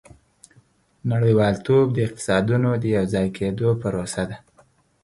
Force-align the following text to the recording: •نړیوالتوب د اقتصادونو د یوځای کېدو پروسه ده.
•نړیوالتوب 1.11 1.85
د 1.93 1.97
اقتصادونو 2.07 2.69
د 2.75 2.83
یوځای 2.97 3.27
کېدو 3.37 3.67
پروسه 3.81 4.23
ده. 4.29 4.37